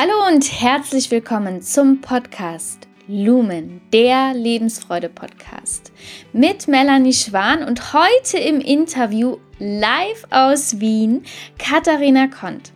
[0.00, 5.90] Hallo und herzlich willkommen zum Podcast Lumen, der Lebensfreude-Podcast
[6.32, 11.24] mit Melanie Schwan und heute im Interview live aus Wien
[11.58, 12.70] Katharina Kont.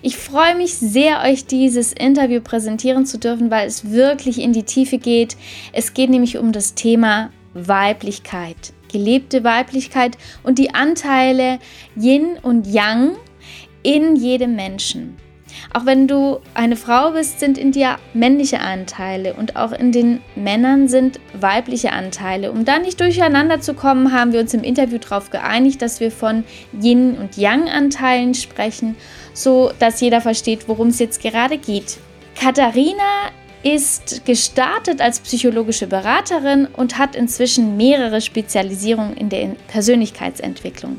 [0.00, 4.62] Ich freue mich sehr, euch dieses Interview präsentieren zu dürfen, weil es wirklich in die
[4.62, 5.36] Tiefe geht.
[5.74, 11.58] Es geht nämlich um das Thema Weiblichkeit, gelebte Weiblichkeit und die Anteile
[12.00, 13.16] Yin und Yang
[13.82, 15.18] in jedem Menschen.
[15.72, 20.20] Auch wenn du eine Frau bist, sind in dir männliche Anteile und auch in den
[20.34, 22.52] Männern sind weibliche Anteile.
[22.52, 26.10] Um da nicht durcheinander zu kommen, haben wir uns im Interview darauf geeinigt, dass wir
[26.10, 26.44] von
[26.80, 28.96] Yin- und Yang-Anteilen sprechen,
[29.32, 31.98] so dass jeder versteht, worum es jetzt gerade geht.
[32.38, 33.30] Katharina
[33.62, 40.98] ist gestartet als psychologische Beraterin und hat inzwischen mehrere Spezialisierungen in der Persönlichkeitsentwicklung.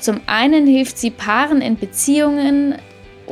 [0.00, 2.74] Zum einen hilft sie Paaren in Beziehungen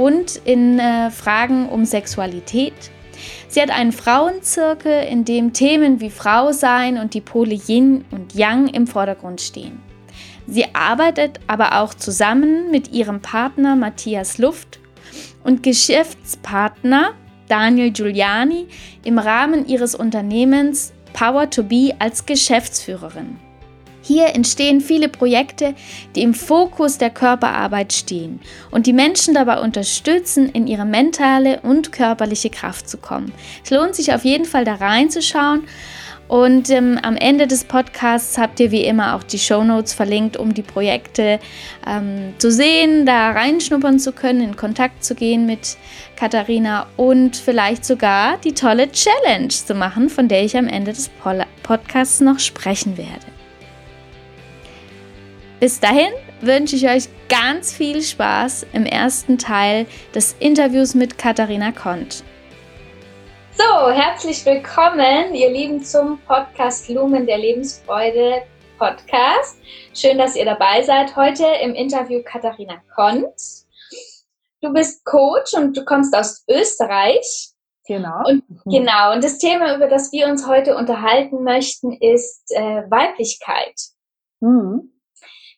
[0.01, 2.73] und in äh, Fragen um Sexualität.
[3.49, 8.35] Sie hat einen Frauenzirkel, in dem Themen wie Frau sein und die Pole Yin und
[8.35, 9.83] Yang im Vordergrund stehen.
[10.47, 14.81] Sie arbeitet aber auch zusammen mit ihrem Partner Matthias Luft
[15.45, 17.11] und Geschäftspartner
[17.49, 18.69] Daniel Giuliani
[19.05, 23.50] im Rahmen ihres Unternehmens Power to Be als Geschäftsführerin.
[24.03, 25.75] Hier entstehen viele Projekte,
[26.17, 31.93] die im Fokus der Körperarbeit stehen und die Menschen dabei unterstützen, in ihre mentale und
[31.93, 33.33] körperliche Kraft zu kommen.
[33.63, 35.65] Es lohnt sich auf jeden Fall da reinzuschauen.
[36.29, 40.37] Und ähm, am Ende des Podcasts habt ihr wie immer auch die Show Notes verlinkt,
[40.37, 41.41] um die Projekte
[41.85, 45.77] ähm, zu sehen, da reinschnuppern zu können, in Kontakt zu gehen mit
[46.15, 51.11] Katharina und vielleicht sogar die tolle Challenge zu machen, von der ich am Ende des
[51.65, 53.40] Podcasts noch sprechen werde.
[55.61, 61.71] Bis dahin wünsche ich euch ganz viel Spaß im ersten Teil des Interviews mit Katharina
[61.71, 62.25] Kont.
[63.53, 68.41] So, herzlich willkommen, ihr Lieben, zum Podcast Lumen der Lebensfreude
[68.79, 69.59] Podcast.
[69.93, 71.15] Schön, dass ihr dabei seid.
[71.15, 73.27] Heute im Interview Katharina Kont.
[74.63, 77.51] Du bist Coach und du kommst aus Österreich.
[77.87, 78.23] Genau.
[78.25, 79.13] Und, genau.
[79.13, 83.75] Und das Thema, über das wir uns heute unterhalten möchten, ist äh, Weiblichkeit.
[84.41, 84.91] Mhm.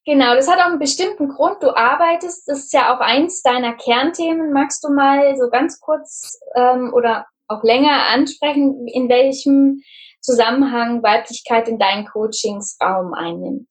[0.04, 1.62] Genau, das hat auch einen bestimmten Grund.
[1.62, 4.52] Du arbeitest, das ist ja auch eins deiner Kernthemen.
[4.52, 9.82] Magst du mal so ganz kurz ähm, oder auch länger ansprechen, in welchem
[10.20, 13.68] Zusammenhang Weiblichkeit in deinen Coachings Raum einnimmt?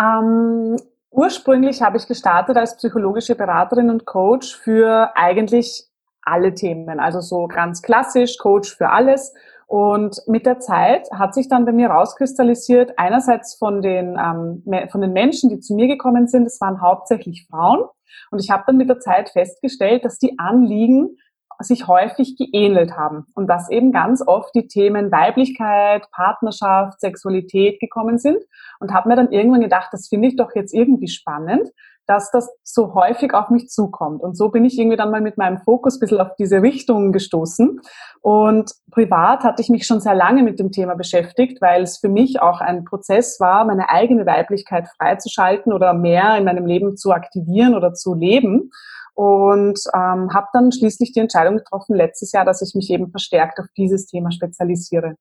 [0.00, 0.76] Ähm,
[1.10, 5.84] ursprünglich habe ich gestartet als psychologische Beraterin und Coach für eigentlich
[6.22, 6.98] alle Themen.
[6.98, 9.32] Also so ganz klassisch Coach für alles
[9.66, 15.00] und mit der Zeit hat sich dann bei mir rauskristallisiert, einerseits von den, ähm, von
[15.00, 17.84] den Menschen, die zu mir gekommen sind, es waren hauptsächlich Frauen.
[18.30, 21.16] Und ich habe dann mit der Zeit festgestellt, dass die Anliegen
[21.60, 28.18] sich häufig geähnelt haben und dass eben ganz oft die Themen Weiblichkeit, Partnerschaft, Sexualität gekommen
[28.18, 28.38] sind
[28.80, 31.70] und habe mir dann irgendwann gedacht, das finde ich doch jetzt irgendwie spannend,
[32.06, 34.22] dass das so häufig auf mich zukommt.
[34.22, 37.12] Und so bin ich irgendwie dann mal mit meinem Fokus ein bisschen auf diese Richtung
[37.12, 37.80] gestoßen.
[38.20, 42.08] Und privat hatte ich mich schon sehr lange mit dem Thema beschäftigt, weil es für
[42.08, 47.12] mich auch ein Prozess war, meine eigene Weiblichkeit freizuschalten oder mehr in meinem Leben zu
[47.12, 48.70] aktivieren oder zu leben.
[49.14, 53.60] Und ähm, habe dann schließlich die Entscheidung getroffen letztes Jahr, dass ich mich eben verstärkt
[53.60, 55.14] auf dieses Thema spezialisiere.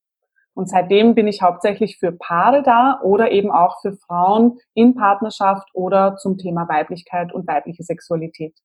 [0.55, 5.67] Und seitdem bin ich hauptsächlich für Paare da oder eben auch für Frauen in Partnerschaft
[5.73, 8.55] oder zum Thema Weiblichkeit und weibliche Sexualität.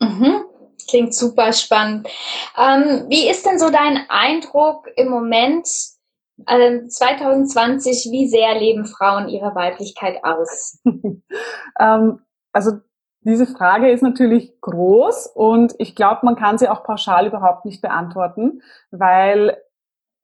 [0.00, 0.44] Mhm.
[0.88, 2.08] Klingt super spannend.
[2.56, 5.68] Ähm, wie ist denn so dein Eindruck im Moment,
[6.46, 10.80] äh, 2020, wie sehr leben Frauen ihre Weiblichkeit aus?
[11.80, 12.20] ähm,
[12.52, 12.72] also
[13.20, 17.82] diese Frage ist natürlich groß und ich glaube, man kann sie auch pauschal überhaupt nicht
[17.82, 19.56] beantworten, weil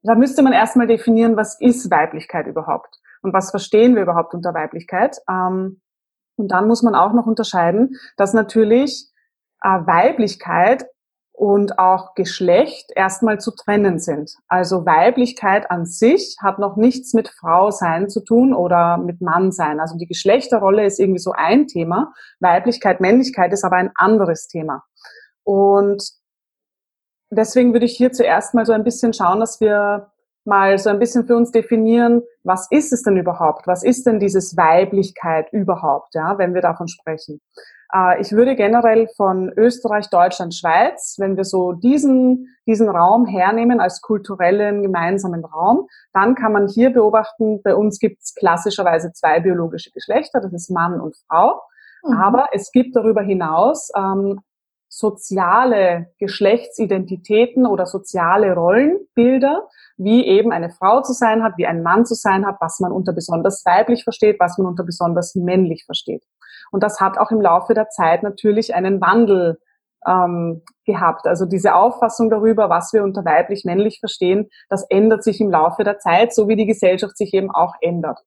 [0.03, 4.55] da müsste man erstmal definieren, was ist Weiblichkeit überhaupt und was verstehen wir überhaupt unter
[4.55, 5.19] Weiblichkeit.
[5.29, 5.81] Ähm,
[6.37, 9.11] und dann muss man auch noch unterscheiden, dass natürlich
[9.63, 10.87] äh, Weiblichkeit
[11.33, 14.33] und auch Geschlecht erstmal zu trennen sind.
[14.49, 19.51] Also Weiblichkeit an sich hat noch nichts mit Frau sein zu tun oder mit Mann
[19.51, 19.81] sein.
[19.81, 22.13] Also die Geschlechterrolle ist irgendwie so ein Thema.
[22.41, 24.85] Weiblichkeit, Männlichkeit ist aber ein anderes Thema.
[25.43, 26.03] Und
[27.33, 30.13] deswegen würde ich hier zuerst mal so ein bisschen schauen, dass wir
[30.45, 33.67] mal so ein bisschen für uns definieren, was ist es denn überhaupt?
[33.67, 37.41] Was ist denn dieses Weiblichkeit überhaupt, ja, wenn wir davon sprechen?
[37.95, 43.81] Äh, ich würde generell von Österreich, Deutschland, Schweiz, wenn wir so diesen, diesen Raum hernehmen
[43.81, 49.41] als kulturellen gemeinsamen Raum, dann kann man hier beobachten, bei uns gibt es klassischerweise zwei
[49.41, 51.61] biologische Geschlechter, das ist Mann und Frau.
[52.05, 52.15] Mhm.
[52.15, 54.41] Aber es gibt darüber hinaus ähm,
[54.93, 59.67] soziale Geschlechtsidentitäten oder soziale Rollenbilder,
[59.97, 62.93] wie eben eine Frau zu sein hat, wie ein Mann zu sein hat, was man
[62.93, 66.23] unter besonders weiblich versteht, was man unter besonders männlich versteht.
[66.73, 69.59] Und das hat auch im Laufe der Zeit natürlich einen Wandel
[70.07, 71.27] ähm, gehabt.
[71.27, 76.01] Also diese Auffassung darüber, was wir unter weiblich-männlich verstehen, das ändert sich im Laufe der
[76.01, 78.21] Zeit, so wie die Gesellschaft sich eben auch ändert.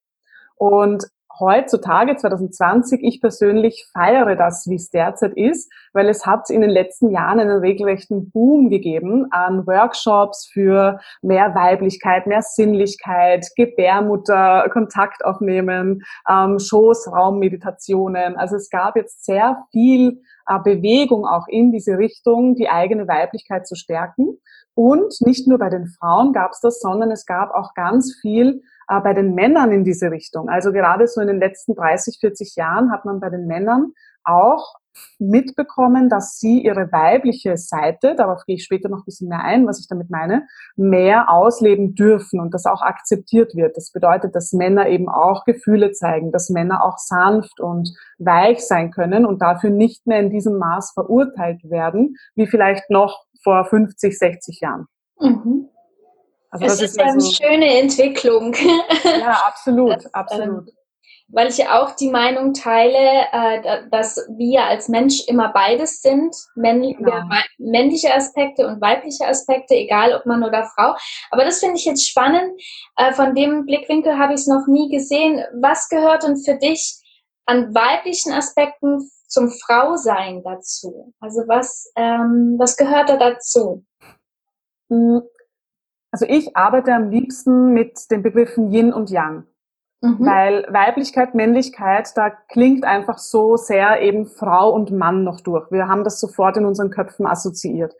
[0.56, 1.06] Und
[1.39, 6.69] heutzutage, 2020, ich persönlich feiere das, wie es derzeit ist, weil es hat in den
[6.69, 15.23] letzten Jahren einen regelrechten Boom gegeben an Workshops für mehr Weiblichkeit, mehr Sinnlichkeit, Gebärmutter, Kontakt
[15.25, 18.35] aufnehmen, ähm, Schoßraummeditationen.
[18.38, 23.67] Also es gab jetzt sehr viel äh, Bewegung auch in diese Richtung, die eigene Weiblichkeit
[23.67, 24.38] zu stärken.
[24.73, 28.61] Und nicht nur bei den Frauen gab es das, sondern es gab auch ganz viel
[28.87, 30.49] äh, bei den Männern in diese Richtung.
[30.49, 33.93] Also gerade so in den letzten 30, 40 Jahren hat man bei den Männern
[34.23, 34.75] auch
[35.19, 39.67] mitbekommen, dass sie ihre weibliche Seite, darauf gehe ich später noch ein bisschen mehr ein,
[39.67, 43.75] was ich damit meine, mehr ausleben dürfen und das auch akzeptiert wird.
[43.77, 48.91] Das bedeutet, dass Männer eben auch Gefühle zeigen, dass Männer auch sanft und weich sein
[48.91, 54.17] können und dafür nicht mehr in diesem Maß verurteilt werden, wie vielleicht noch vor 50,
[54.17, 54.88] 60 Jahren.
[55.19, 55.69] Mhm.
[56.61, 58.55] Also es ist, eine schöne Entwicklung.
[59.03, 60.67] Ja, absolut, das, absolut.
[60.67, 60.75] Ähm,
[61.27, 66.97] weil ich auch die Meinung teile, äh, dass wir als Mensch immer beides sind, männliche,
[66.97, 67.23] genau.
[67.57, 70.95] männliche Aspekte und weibliche Aspekte, egal ob Mann oder Frau.
[71.31, 72.61] Aber das finde ich jetzt spannend.
[72.95, 75.43] Äh, von dem Blickwinkel habe ich es noch nie gesehen.
[75.59, 76.95] Was gehört denn für dich
[77.45, 81.13] an weiblichen Aspekten zum Frausein dazu?
[81.19, 83.83] Also was, ähm, was gehört da dazu?
[86.15, 89.44] Also ich arbeite am liebsten mit den Begriffen Yin und Yang.
[90.00, 90.25] Mhm.
[90.25, 95.69] Weil Weiblichkeit, Männlichkeit, da klingt einfach so sehr eben Frau und Mann noch durch.
[95.71, 97.94] Wir haben das sofort in unseren Köpfen assoziiert.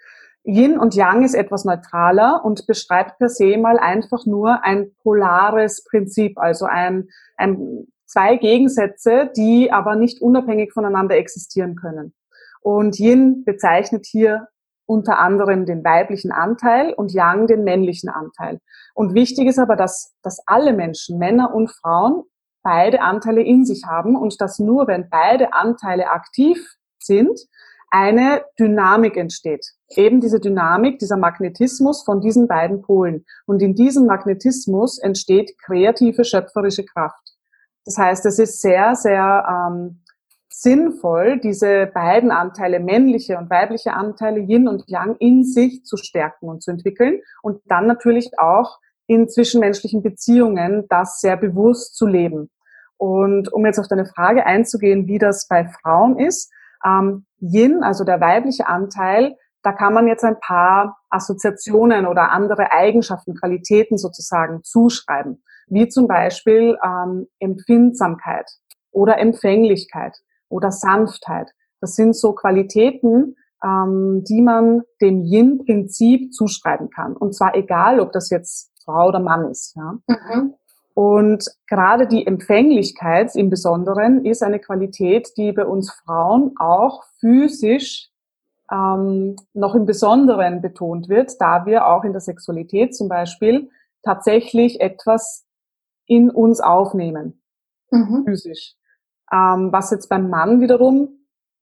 [0.46, 5.84] Yin und Yang ist etwas neutraler und beschreibt per se mal einfach nur ein polares
[5.84, 12.14] Prinzip, also ein, ein, zwei Gegensätze, die aber nicht unabhängig voneinander existieren können.
[12.62, 14.48] Und Yin bezeichnet hier
[14.86, 18.60] unter anderem den weiblichen Anteil und Yang den männlichen Anteil.
[18.94, 22.24] Und wichtig ist aber, dass, dass alle Menschen, Männer und Frauen,
[22.64, 27.40] beide Anteile in sich haben und dass nur wenn beide Anteile aktiv sind,
[27.92, 29.66] eine Dynamik entsteht.
[29.90, 33.26] Eben diese Dynamik, dieser Magnetismus von diesen beiden Polen.
[33.46, 37.36] Und in diesem Magnetismus entsteht kreative, schöpferische Kraft.
[37.86, 40.02] Das heißt, es ist sehr, sehr ähm,
[40.62, 46.48] sinnvoll, diese beiden Anteile, männliche und weibliche Anteile, Yin und Yang, in sich zu stärken
[46.48, 52.50] und zu entwickeln und dann natürlich auch in zwischenmenschlichen Beziehungen das sehr bewusst zu leben.
[52.98, 56.52] Und um jetzt auf deine Frage einzugehen, wie das bei Frauen ist,
[56.86, 62.72] ähm, Yin, also der weibliche Anteil, da kann man jetzt ein paar Assoziationen oder andere
[62.72, 68.50] Eigenschaften, Qualitäten sozusagen zuschreiben, wie zum Beispiel ähm, Empfindsamkeit
[68.92, 70.16] oder Empfänglichkeit
[70.56, 71.52] oder Sanftheit.
[71.82, 77.16] Das sind so Qualitäten, ähm, die man dem Yin-Prinzip zuschreiben kann.
[77.16, 79.76] Und zwar egal, ob das jetzt Frau oder Mann ist.
[79.76, 79.98] Ja.
[80.08, 80.54] Mhm.
[80.94, 88.10] Und gerade die Empfänglichkeit im Besonderen ist eine Qualität, die bei uns Frauen auch physisch
[88.72, 93.70] ähm, noch im Besonderen betont wird, da wir auch in der Sexualität zum Beispiel
[94.04, 95.46] tatsächlich etwas
[96.06, 97.42] in uns aufnehmen,
[97.92, 98.24] mhm.
[98.26, 98.76] physisch
[99.32, 101.10] ähm, was jetzt beim Mann wiederum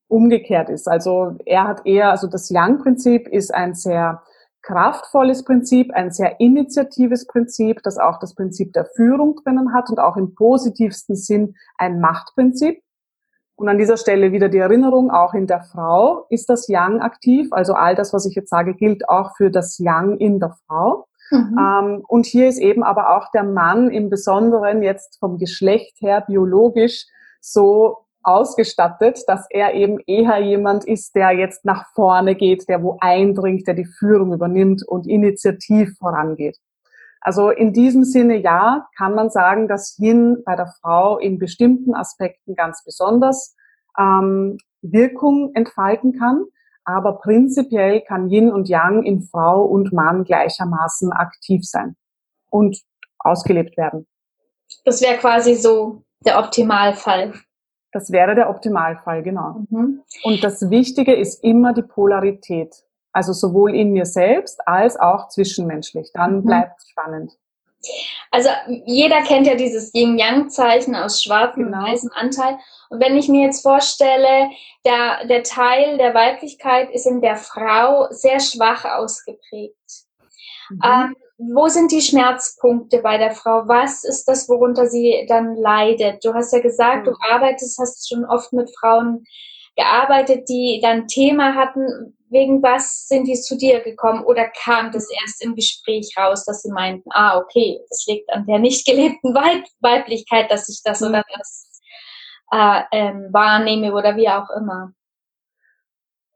[0.08, 0.88] umgekehrt ist.
[0.88, 4.22] Also er hat eher, also das Yang-Prinzip ist ein sehr
[4.62, 10.00] kraftvolles Prinzip, ein sehr initiatives Prinzip, das auch das Prinzip der Führung drinnen hat und
[10.00, 12.82] auch im positivsten Sinn ein Machtprinzip.
[13.56, 17.48] Und an dieser Stelle wieder die Erinnerung, auch in der Frau ist das Yang aktiv.
[17.52, 21.08] Also all das, was ich jetzt sage, gilt auch für das Yang in der Frau.
[21.30, 21.58] Mhm.
[21.60, 26.22] Ähm, und hier ist eben aber auch der Mann im Besonderen jetzt vom Geschlecht her
[26.22, 27.06] biologisch
[27.44, 32.98] so ausgestattet, dass er eben eher jemand ist, der jetzt nach vorne geht, der wo
[33.02, 36.58] eindringt, der die Führung übernimmt und initiativ vorangeht.
[37.20, 41.94] Also in diesem Sinne ja, kann man sagen, dass Yin bei der Frau in bestimmten
[41.94, 43.56] Aspekten ganz besonders
[43.98, 46.46] ähm, Wirkung entfalten kann.
[46.86, 51.96] Aber prinzipiell kann Yin und Yang in Frau und Mann gleichermaßen aktiv sein
[52.50, 52.82] und
[53.20, 54.06] ausgelebt werden.
[54.84, 57.34] Das wäre quasi so der Optimalfall.
[57.92, 59.66] Das wäre der Optimalfall, genau.
[59.70, 60.02] Mhm.
[60.24, 62.74] Und das Wichtige ist immer die Polarität.
[63.12, 66.10] Also sowohl in mir selbst als auch zwischenmenschlich.
[66.14, 66.46] Dann mhm.
[66.46, 67.32] bleibt es spannend.
[68.32, 68.50] Also
[68.86, 71.80] jeder kennt ja dieses Yin-Yang-Zeichen aus schwarzem genau.
[71.80, 72.58] und weißem Anteil.
[72.90, 74.50] Und wenn ich mir jetzt vorstelle,
[74.86, 79.76] der, der Teil der Weiblichkeit ist in der Frau sehr schwach ausgeprägt.
[80.70, 80.80] Mhm.
[80.84, 83.68] Ähm, wo sind die Schmerzpunkte bei der Frau?
[83.68, 86.24] Was ist das, worunter sie dann leidet?
[86.24, 87.12] Du hast ja gesagt, mhm.
[87.12, 89.26] du arbeitest, hast schon oft mit Frauen
[89.76, 92.16] gearbeitet, die dann Thema hatten.
[92.30, 94.24] Wegen was sind die zu dir gekommen?
[94.24, 98.46] Oder kam das erst im Gespräch raus, dass sie meinten, ah, okay, das liegt an
[98.46, 101.10] der nicht gelebten Weib Weiblichkeit, dass ich das mhm.
[101.10, 101.82] oder das
[102.52, 104.94] äh, ähm, wahrnehme oder wie auch immer?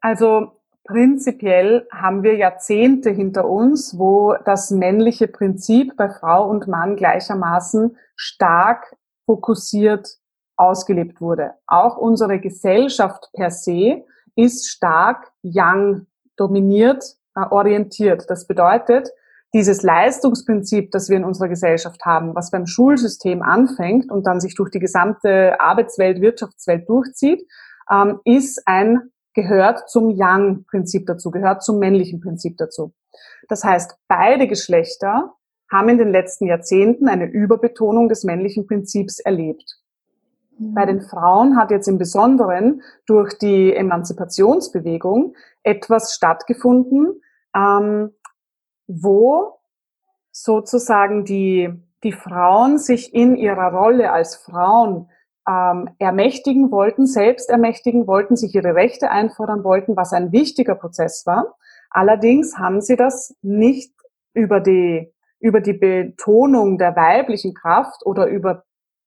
[0.01, 0.56] Also
[0.88, 7.98] Prinzipiell haben wir Jahrzehnte hinter uns, wo das männliche Prinzip bei Frau und Mann gleichermaßen
[8.15, 10.08] stark fokussiert
[10.56, 11.51] ausgelebt wurde.
[11.67, 14.06] Auch unsere Gesellschaft per se
[14.38, 17.03] ist stark Yang dominiert,
[17.36, 18.24] äh, orientiert.
[18.29, 19.10] Das bedeutet,
[19.53, 24.56] dieses Leistungsprinzip, das wir in unserer Gesellschaft haben, was beim Schulsystem anfängt und dann sich
[24.56, 27.46] durch die gesamte Arbeitswelt, Wirtschaftswelt durchzieht,
[27.91, 32.91] ähm, ist ein gehört zum Yang-Prinzip dazu, gehört zum männlichen Prinzip dazu.
[33.48, 35.36] Das heißt, beide Geschlechter
[35.72, 39.79] haben in den letzten Jahrzehnten eine Überbetonung des männlichen Prinzips erlebt.
[40.58, 40.74] Mhm.
[40.74, 47.22] Bei den Frauen hat jetzt im Besonderen durch die Emanzipationsbewegung etwas stattgefunden,
[47.56, 48.15] ähm,
[48.88, 49.60] wo
[50.32, 51.72] sozusagen die,
[52.03, 55.10] die Frauen sich in ihrer Rolle als Frauen
[55.47, 61.25] ähm, ermächtigen wollten, selbst ermächtigen wollten, sich ihre Rechte einfordern wollten, was ein wichtiger Prozess
[61.25, 61.55] war.
[61.89, 63.93] Allerdings haben sie das nicht
[64.33, 68.63] über die, über die Betonung der weiblichen Kraft oder über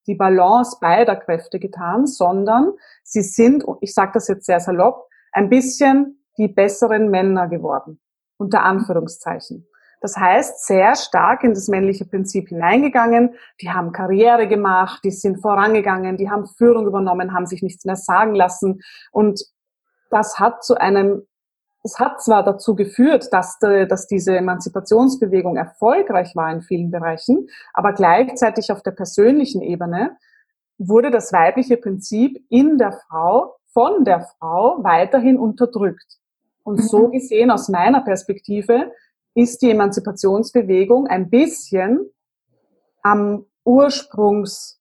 [0.06, 5.50] die Balance beider Kräfte getan, sondern sie sind, ich sage das jetzt sehr salopp, ein
[5.50, 8.00] bisschen die besseren Männer geworden,
[8.38, 9.69] unter Anführungszeichen.
[10.00, 13.34] Das heißt, sehr stark in das männliche Prinzip hineingegangen.
[13.60, 17.96] Die haben Karriere gemacht, die sind vorangegangen, die haben Führung übernommen, haben sich nichts mehr
[17.96, 18.80] sagen lassen.
[19.12, 19.44] Und
[20.10, 21.26] das hat zu einem,
[21.84, 27.48] es hat zwar dazu geführt, dass, de, dass diese Emanzipationsbewegung erfolgreich war in vielen Bereichen,
[27.74, 30.16] aber gleichzeitig auf der persönlichen Ebene
[30.78, 36.18] wurde das weibliche Prinzip in der Frau, von der Frau weiterhin unterdrückt.
[36.62, 37.12] Und so mhm.
[37.12, 38.92] gesehen aus meiner Perspektive
[39.34, 42.10] ist die Emanzipationsbewegung ein bisschen
[43.02, 44.76] am Ursprungsleid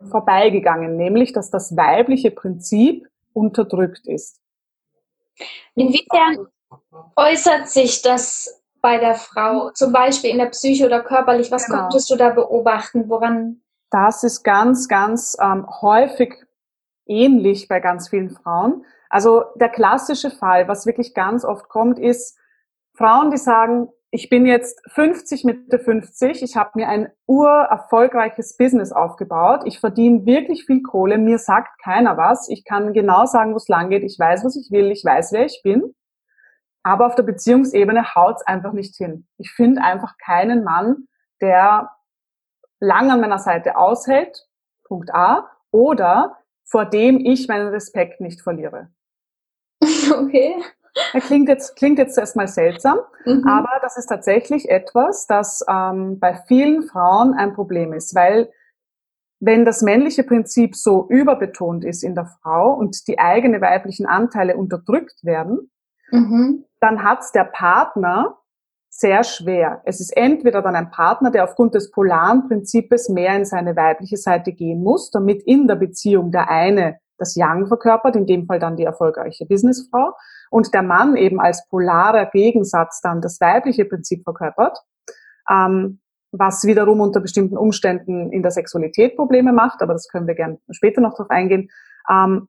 [0.00, 4.40] ähm, vorbeigegangen, nämlich dass das weibliche Prinzip unterdrückt ist.
[5.74, 6.48] Inwiefern
[7.16, 11.50] äußert sich das bei der Frau, zum Beispiel in der Psyche oder körperlich?
[11.50, 11.82] Was genau.
[11.82, 13.08] konntest du da beobachten?
[13.08, 13.62] Woran?
[13.90, 16.34] Das ist ganz, ganz ähm, häufig
[17.06, 18.84] ähnlich bei ganz vielen Frauen.
[19.08, 22.36] Also der klassische Fall, was wirklich ganz oft kommt, ist,
[22.94, 28.92] Frauen, die sagen, ich bin jetzt 50 Mitte 50, ich habe mir ein urerfolgreiches Business
[28.92, 33.56] aufgebaut, ich verdiene wirklich viel Kohle, mir sagt keiner was, ich kann genau sagen, wo
[33.56, 35.94] es lang geht, ich weiß, was ich will, ich weiß, wer ich bin,
[36.84, 39.26] aber auf der Beziehungsebene haut's einfach nicht hin.
[39.38, 41.08] Ich finde einfach keinen Mann,
[41.40, 41.90] der
[42.78, 44.46] lang an meiner Seite aushält,
[44.84, 48.90] Punkt A, oder vor dem ich meinen Respekt nicht verliere.
[50.12, 50.56] Okay.
[51.14, 53.46] Klingt jetzt, klingt jetzt erstmal seltsam, mhm.
[53.48, 58.50] aber das ist tatsächlich etwas, das ähm, bei vielen Frauen ein Problem ist, weil
[59.40, 64.56] wenn das männliche Prinzip so überbetont ist in der Frau und die eigenen weiblichen Anteile
[64.56, 65.70] unterdrückt werden,
[66.10, 66.64] mhm.
[66.80, 68.38] dann hat's der Partner
[68.88, 69.82] sehr schwer.
[69.84, 74.16] Es ist entweder dann ein Partner, der aufgrund des polaren Prinzips mehr in seine weibliche
[74.16, 78.58] Seite gehen muss, damit in der Beziehung der eine das Yang verkörpert, in dem Fall
[78.58, 80.14] dann die erfolgreiche Businessfrau,
[80.54, 84.78] und der Mann eben als polarer Gegensatz dann das weibliche Prinzip verkörpert,
[85.50, 85.98] ähm,
[86.30, 90.60] was wiederum unter bestimmten Umständen in der Sexualität Probleme macht, aber das können wir gerne
[90.70, 91.70] später noch drauf eingehen.
[92.08, 92.46] Ähm,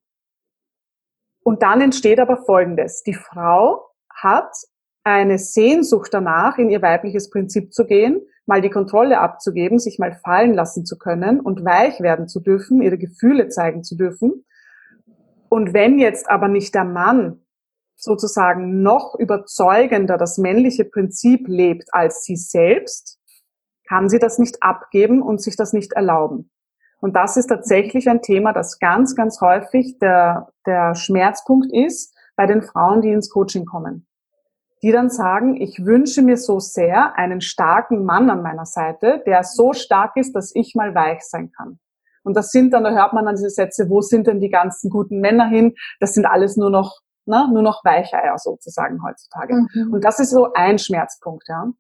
[1.44, 3.02] und dann entsteht aber Folgendes.
[3.02, 4.56] Die Frau hat
[5.04, 10.14] eine Sehnsucht danach, in ihr weibliches Prinzip zu gehen, mal die Kontrolle abzugeben, sich mal
[10.24, 14.46] fallen lassen zu können und weich werden zu dürfen, ihre Gefühle zeigen zu dürfen.
[15.50, 17.42] Und wenn jetzt aber nicht der Mann
[17.96, 23.20] sozusagen noch überzeugender das männliche Prinzip lebt als sie selbst,
[23.88, 26.52] kann sie das nicht abgeben und sich das nicht erlauben.
[27.02, 32.46] Und das ist tatsächlich ein Thema, das ganz, ganz häufig der, der Schmerzpunkt ist bei
[32.46, 34.08] den Frauen, die ins Coaching kommen.
[34.82, 39.44] Die dann sagen, ich wünsche mir so sehr einen starken Mann an meiner Seite, der
[39.44, 41.80] so stark ist, dass ich mal weich sein kann.
[42.24, 44.90] Und das sind dann, da hört man dann diese Sätze, wo sind denn die ganzen
[44.90, 45.76] guten Männer hin?
[46.00, 49.66] Das sind alles nur noch ne, nur noch Weicheier sozusagen heutzutage.
[49.74, 49.94] Mhm.
[49.94, 51.72] Und das ist so ein Schmerzpunkt, ja.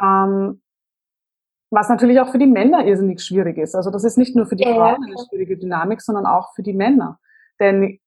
[0.00, 0.62] Ähm,
[1.70, 3.74] Was natürlich auch für die Männer irrsinnig schwierig ist.
[3.74, 6.62] Also das ist nicht nur für die ja, Frauen eine schwierige Dynamik, sondern auch für
[6.62, 7.18] die Männer.
[7.58, 7.98] Denn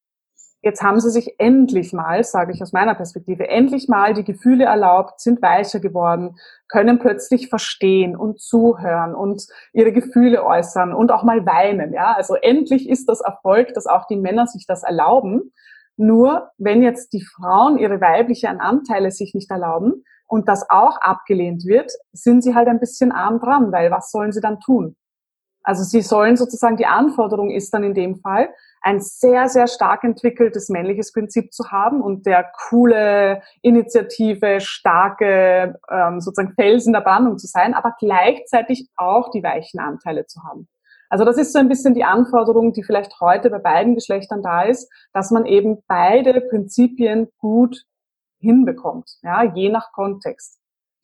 [0.62, 4.66] jetzt haben sie sich endlich mal, sage ich aus meiner Perspektive, endlich mal die Gefühle
[4.66, 6.36] erlaubt, sind weicher geworden,
[6.68, 11.94] können plötzlich verstehen und zuhören und ihre Gefühle äußern und auch mal weinen.
[11.94, 15.54] Ja, also endlich ist das Erfolg, dass auch die Männer sich das erlauben.
[16.00, 21.66] Nur wenn jetzt die Frauen ihre weiblichen Anteile sich nicht erlauben und das auch abgelehnt
[21.66, 24.96] wird, sind sie halt ein bisschen arm dran, weil was sollen sie dann tun?
[25.62, 28.48] Also sie sollen sozusagen, die Anforderung ist dann in dem Fall,
[28.82, 36.22] ein sehr, sehr stark entwickeltes männliches Prinzip zu haben und der coole, initiative, starke, ähm,
[36.22, 40.70] sozusagen Felsen der Bandung zu sein, aber gleichzeitig auch die weichen Anteile zu haben.
[41.10, 44.62] Also das ist so ein bisschen die Anforderung, die vielleicht heute bei beiden Geschlechtern da
[44.62, 47.84] ist, dass man eben beide Prinzipien gut
[48.40, 50.60] hinbekommt, ja, je nach Kontext.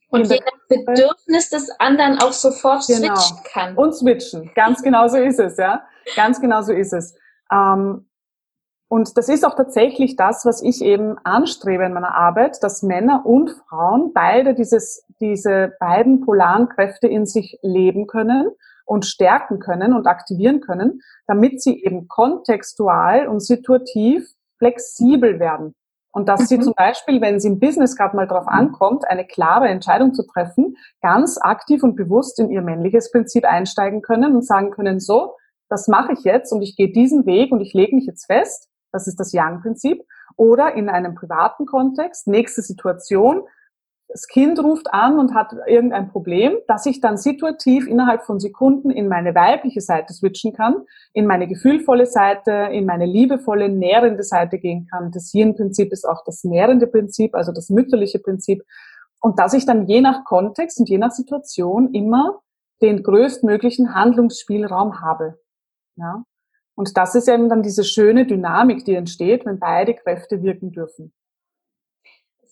[0.10, 3.16] Und je nach Bedürfnis des anderen auch sofort genau.
[3.16, 3.76] switchen kann.
[3.76, 5.84] Und switchen, ganz genau so ist es, ja.
[6.16, 7.16] Ganz genau so ist es.
[7.52, 8.08] Ähm,
[8.88, 13.26] und das ist auch tatsächlich das, was ich eben anstrebe in meiner Arbeit, dass Männer
[13.26, 18.52] und Frauen beide dieses, diese beiden polaren Kräfte in sich leben können
[18.86, 24.28] und stärken können und aktivieren können, damit sie eben kontextual und situativ
[24.58, 25.74] flexibel werden.
[26.12, 26.62] Und dass sie mhm.
[26.62, 30.78] zum Beispiel, wenn sie im Business gerade mal drauf ankommt, eine klare Entscheidung zu treffen,
[31.02, 35.36] ganz aktiv und bewusst in ihr männliches Prinzip einsteigen können und sagen können, so,
[35.68, 38.70] das mache ich jetzt und ich gehe diesen Weg und ich lege mich jetzt fest,
[38.94, 40.04] das ist das Yang-Prinzip,
[40.38, 43.44] oder in einem privaten Kontext, nächste Situation,
[44.08, 48.92] das Kind ruft an und hat irgendein Problem, dass ich dann situativ innerhalb von Sekunden
[48.92, 54.60] in meine weibliche Seite switchen kann, in meine gefühlvolle Seite, in meine liebevolle, nährende Seite
[54.60, 55.12] gehen kann.
[55.12, 58.64] Das Yin-Prinzip ist auch das nährende Prinzip, also das mütterliche Prinzip.
[59.20, 62.42] Und dass ich dann je nach Kontext und je nach Situation immer
[62.82, 65.40] den größtmöglichen Handlungsspielraum habe.
[65.96, 66.24] Ja?
[66.76, 71.14] Und das ist eben dann diese schöne Dynamik, die entsteht, wenn beide Kräfte wirken dürfen.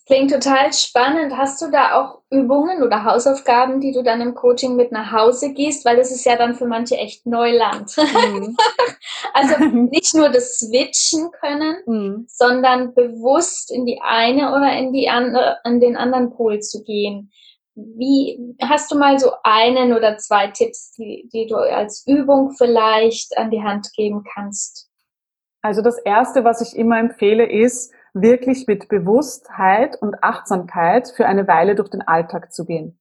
[0.06, 1.38] Klingt total spannend.
[1.38, 5.54] Hast du da auch Übungen oder Hausaufgaben, die du dann im Coaching mit nach Hause
[5.54, 5.86] gehst?
[5.86, 7.96] Weil das ist ja dann für manche echt Neuland.
[7.98, 8.58] Mhm.
[9.34, 12.26] also nicht nur das Switchen können, mhm.
[12.28, 17.32] sondern bewusst in die eine oder in die andere, an den anderen Pol zu gehen.
[17.76, 23.38] Wie hast du mal so einen oder zwei Tipps, die, die du als Übung vielleicht
[23.38, 24.90] an die Hand geben kannst?
[25.62, 31.48] Also das erste, was ich immer empfehle, ist, wirklich mit Bewusstheit und Achtsamkeit für eine
[31.48, 33.00] Weile durch den Alltag zu gehen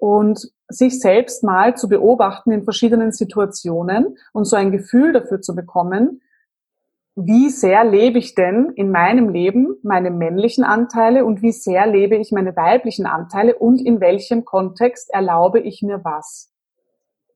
[0.00, 5.54] und sich selbst mal zu beobachten in verschiedenen Situationen und so ein Gefühl dafür zu
[5.54, 6.22] bekommen,
[7.16, 12.16] wie sehr lebe ich denn in meinem Leben meine männlichen Anteile und wie sehr lebe
[12.16, 16.50] ich meine weiblichen Anteile und in welchem Kontext erlaube ich mir was.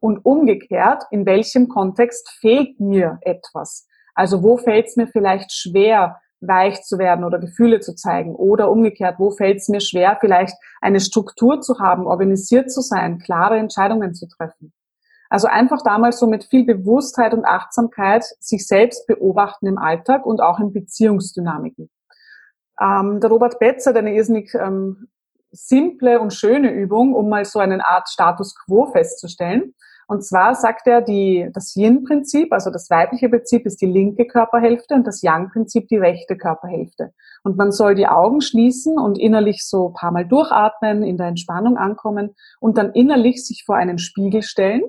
[0.01, 3.87] Und umgekehrt, in welchem Kontext fehlt mir etwas.
[4.15, 8.35] Also wo fällt es mir vielleicht schwer, weich zu werden oder Gefühle zu zeigen?
[8.35, 13.19] Oder umgekehrt, wo fällt es mir schwer, vielleicht eine Struktur zu haben, organisiert zu sein,
[13.19, 14.73] klare Entscheidungen zu treffen?
[15.31, 20.41] Also einfach damals so mit viel Bewusstheit und Achtsamkeit sich selbst beobachten im Alltag und
[20.41, 21.91] auch in Beziehungsdynamiken.
[22.81, 25.09] Ähm, der Robert Betzer hat eine irrsinnig ähm,
[25.51, 29.75] simple und schöne Übung, um mal so eine Art Status quo festzustellen.
[30.07, 34.95] Und zwar sagt er, die, das Yin-Prinzip, also das weibliche Prinzip ist die linke Körperhälfte
[34.95, 37.13] und das Yang-Prinzip die rechte Körperhälfte.
[37.43, 41.29] Und man soll die Augen schließen und innerlich so ein paar Mal durchatmen, in der
[41.29, 44.83] Entspannung ankommen und dann innerlich sich vor einen Spiegel stellen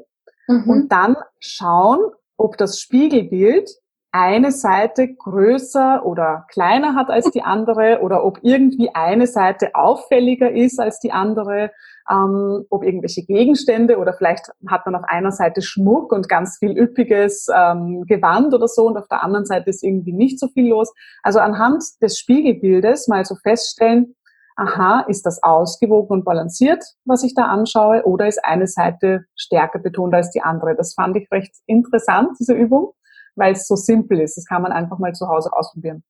[0.47, 0.69] mhm.
[0.69, 1.99] und dann schauen,
[2.37, 3.69] ob das Spiegelbild
[4.15, 10.49] eine Seite größer oder kleiner hat als die andere oder ob irgendwie eine Seite auffälliger
[10.51, 11.71] ist als die andere,
[12.09, 16.77] ähm, ob irgendwelche Gegenstände oder vielleicht hat man auf einer Seite Schmuck und ganz viel
[16.77, 20.69] üppiges ähm, Gewand oder so und auf der anderen Seite ist irgendwie nicht so viel
[20.69, 20.93] los.
[21.23, 24.15] Also anhand des Spiegelbildes mal so feststellen,
[24.55, 29.79] aha, ist das ausgewogen und balanciert, was ich da anschaue, oder ist eine Seite stärker
[29.79, 30.75] betont als die andere?
[30.75, 32.93] Das fand ich recht interessant, diese Übung,
[33.35, 34.37] weil es so simpel ist.
[34.37, 36.03] Das kann man einfach mal zu Hause ausprobieren.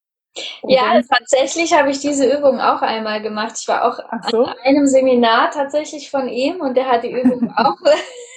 [0.67, 3.55] Ja, tatsächlich habe ich diese Übung auch einmal gemacht.
[3.59, 4.43] Ich war auch so.
[4.43, 7.77] an einem Seminar tatsächlich von ihm und der hat die Übung auch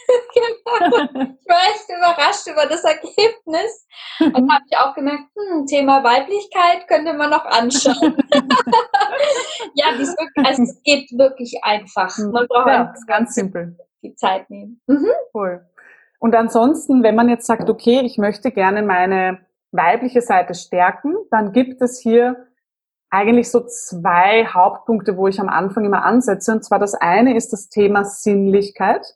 [0.34, 1.28] genau.
[1.38, 3.86] Ich war echt überrascht über das Ergebnis.
[4.20, 8.16] Und habe ich auch gemerkt, hm, Thema Weiblichkeit könnte man noch anschauen.
[9.74, 9.86] ja,
[10.44, 12.16] also es geht wirklich einfach.
[12.16, 12.30] Hm.
[12.30, 14.80] Man braucht ja, ganz simpel die Zeit nehmen.
[14.86, 15.10] Mhm.
[15.34, 15.66] Cool.
[16.20, 21.52] Und ansonsten, wenn man jetzt sagt, okay, ich möchte gerne meine weibliche Seite stärken, dann
[21.52, 22.48] gibt es hier
[23.10, 26.52] eigentlich so zwei Hauptpunkte, wo ich am Anfang immer ansetze.
[26.52, 29.14] Und zwar das eine ist das Thema Sinnlichkeit.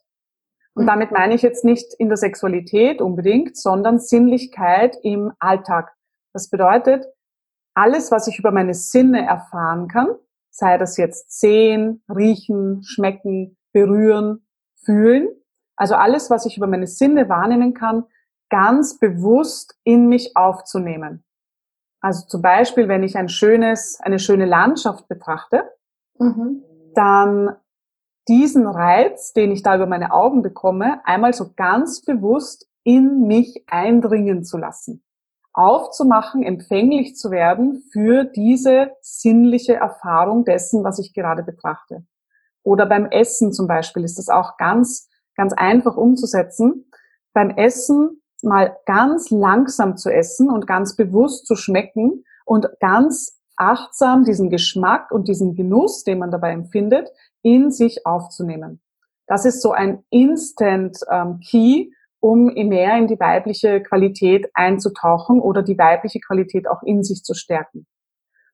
[0.74, 0.88] Und mhm.
[0.88, 5.92] damit meine ich jetzt nicht in der Sexualität unbedingt, sondern Sinnlichkeit im Alltag.
[6.32, 7.06] Das bedeutet,
[7.74, 10.08] alles, was ich über meine Sinne erfahren kann,
[10.50, 14.46] sei das jetzt sehen, riechen, schmecken, berühren,
[14.84, 15.28] fühlen,
[15.76, 18.04] also alles, was ich über meine Sinne wahrnehmen kann,
[18.52, 21.24] ganz bewusst in mich aufzunehmen.
[22.02, 25.64] Also zum Beispiel, wenn ich ein schönes, eine schöne Landschaft betrachte,
[26.18, 26.62] mhm.
[26.94, 27.56] dann
[28.28, 33.64] diesen Reiz, den ich da über meine Augen bekomme, einmal so ganz bewusst in mich
[33.68, 35.02] eindringen zu lassen.
[35.54, 42.04] Aufzumachen, empfänglich zu werden für diese sinnliche Erfahrung dessen, was ich gerade betrachte.
[42.62, 46.90] Oder beim Essen zum Beispiel ist das auch ganz, ganz einfach umzusetzen.
[47.32, 54.24] Beim Essen mal ganz langsam zu essen und ganz bewusst zu schmecken und ganz achtsam
[54.24, 57.09] diesen Geschmack und diesen Genuss, den man dabei empfindet,
[57.42, 58.81] in sich aufzunehmen.
[59.26, 65.62] Das ist so ein Instant ähm, Key, um mehr in die weibliche Qualität einzutauchen oder
[65.62, 67.87] die weibliche Qualität auch in sich zu stärken.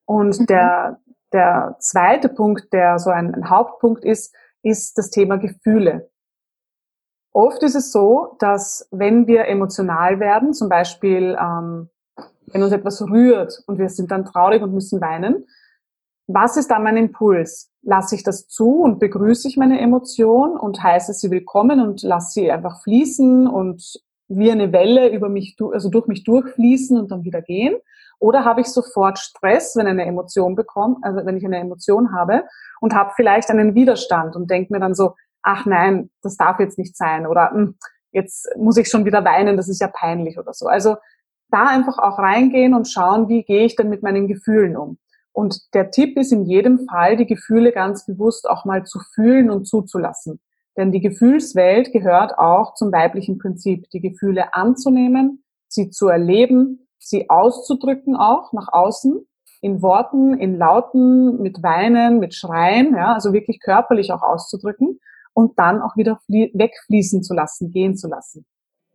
[0.06, 0.46] Und mhm.
[0.46, 1.00] der,
[1.32, 6.10] der zweite Punkt, der so ein, ein Hauptpunkt ist, ist das Thema Gefühle.
[7.32, 11.88] Oft ist es so, dass wenn wir emotional werden, zum Beispiel ähm,
[12.52, 15.46] wenn uns etwas rührt und wir sind dann traurig und müssen weinen,
[16.26, 17.70] was ist da mein Impuls?
[17.82, 22.32] Lasse ich das zu und begrüße ich meine Emotion und heiße sie willkommen und lasse
[22.32, 27.24] sie einfach fließen und wie eine Welle über mich, also durch mich durchfließen und dann
[27.24, 27.76] wieder gehen?
[28.18, 32.44] Oder habe ich sofort Stress, wenn eine Emotion bekomme, also wenn ich eine Emotion habe
[32.80, 36.78] und habe vielleicht einen Widerstand und denke mir dann so, ach nein, das darf jetzt
[36.78, 37.76] nicht sein oder hm,
[38.12, 40.66] jetzt muss ich schon wieder weinen, das ist ja peinlich oder so.
[40.66, 40.96] Also
[41.50, 44.98] da einfach auch reingehen und schauen, wie gehe ich denn mit meinen Gefühlen um.
[45.32, 49.50] Und der Tipp ist in jedem Fall, die Gefühle ganz bewusst auch mal zu fühlen
[49.50, 50.40] und zuzulassen.
[50.76, 57.30] Denn die Gefühlswelt gehört auch zum weiblichen Prinzip, die Gefühle anzunehmen, sie zu erleben, sie
[57.30, 59.26] auszudrücken auch nach außen,
[59.60, 65.00] in Worten, in Lauten, mit Weinen, mit Schreien, ja, also wirklich körperlich auch auszudrücken
[65.38, 68.44] und dann auch wieder wegfließen zu lassen, gehen zu lassen.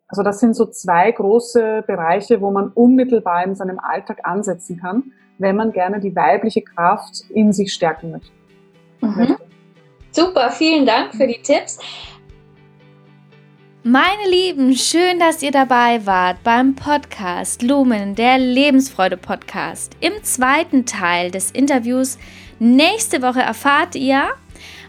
[0.10, 5.13] Also das sind so zwei große Bereiche, wo man unmittelbar in seinem Alltag ansetzen kann,
[5.38, 8.32] wenn man gerne die weibliche Kraft in sich stärken möchte.
[8.99, 9.38] Mhm.
[10.12, 11.79] Super, vielen Dank für die Tipps.
[13.84, 19.95] Meine Lieben, schön, dass ihr dabei wart beim Podcast Lumen, der Lebensfreude Podcast.
[20.01, 22.17] Im zweiten Teil des Interviews
[22.60, 24.27] nächste Woche erfahrt ihr,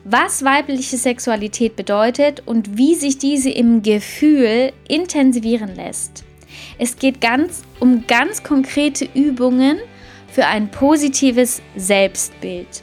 [0.04, 6.24] was weibliche Sexualität bedeutet und wie sich diese im Gefühl intensivieren lässt.
[6.78, 9.78] Es geht ganz um ganz konkrete Übungen
[10.28, 12.82] für ein positives Selbstbild.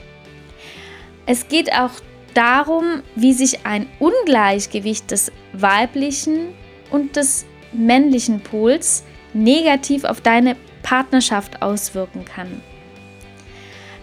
[1.26, 1.92] Es geht auch
[2.34, 6.54] darum, wie sich ein Ungleichgewicht des weiblichen
[6.90, 12.62] und des männlichen Pols negativ auf deine Partnerschaft auswirken kann.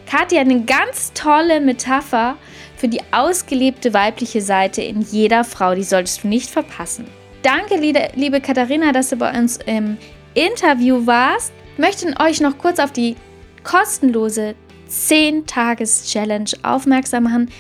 [0.06, 2.36] Kathi hat eine ganz tolle Metapher
[2.78, 5.74] für die ausgelebte weibliche Seite in jeder Frau.
[5.74, 7.06] Die solltest du nicht verpassen.
[7.42, 9.96] Danke, liebe Katharina, dass du bei uns im
[10.34, 11.52] Interview warst.
[11.72, 13.16] Ich möchte euch noch kurz auf die
[13.64, 14.54] kostenlose
[14.88, 17.50] 10-Tages-Challenge aufmerksam machen,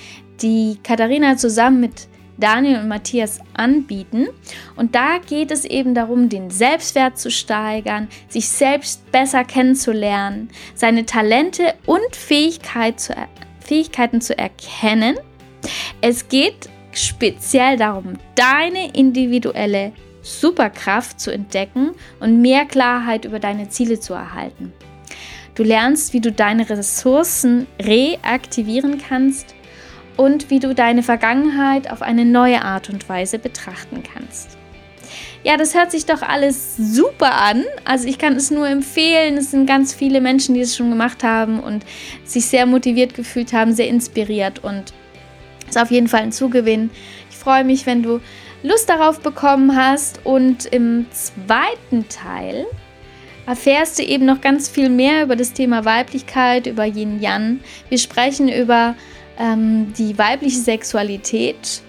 [0.40, 4.28] die Katharina zusammen mit Daniel und Matthias anbieten.
[4.76, 11.04] Und da geht es eben darum, den Selbstwert zu steigern, sich selbst besser kennenzulernen, seine
[11.04, 13.14] Talente und Fähigkeit zu,
[13.68, 15.16] Fähigkeiten zu erkennen.
[16.00, 24.00] Es geht speziell darum, deine individuelle Superkraft zu entdecken und mehr Klarheit über deine Ziele
[24.00, 24.72] zu erhalten.
[25.54, 29.54] Du lernst, wie du deine Ressourcen reaktivieren kannst
[30.16, 34.57] und wie du deine Vergangenheit auf eine neue Art und Weise betrachten kannst.
[35.44, 37.64] Ja, das hört sich doch alles super an.
[37.84, 39.36] Also ich kann es nur empfehlen.
[39.36, 41.84] Es sind ganz viele Menschen, die es schon gemacht haben und
[42.24, 44.92] sich sehr motiviert gefühlt haben, sehr inspiriert und
[45.68, 46.90] ist auf jeden Fall ein Zugewinn.
[47.30, 48.20] Ich freue mich, wenn du
[48.62, 52.66] Lust darauf bekommen hast und im zweiten Teil
[53.46, 57.60] erfährst du eben noch ganz viel mehr über das Thema Weiblichkeit, über Yin Yang.
[57.88, 58.96] Wir sprechen über
[59.38, 61.82] ähm, die weibliche Sexualität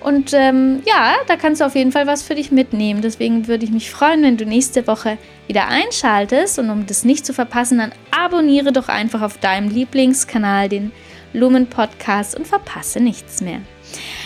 [0.00, 3.02] und ähm, ja, da kannst du auf jeden Fall was für dich mitnehmen.
[3.02, 6.58] Deswegen würde ich mich freuen, wenn du nächste Woche wieder einschaltest.
[6.58, 10.92] Und um das nicht zu verpassen, dann abonniere doch einfach auf deinem Lieblingskanal den
[11.32, 13.60] Lumen Podcast und verpasse nichts mehr.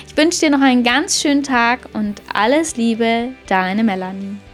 [0.06, 4.49] Ich wünsche dir noch einen ganz schönen Tag und alles Liebe, deine Melanie.